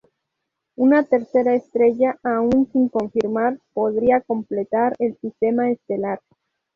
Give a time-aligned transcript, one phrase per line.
[0.77, 6.19] Una tercera estrella, aún sin confirmar, podría completar el sistema estelar.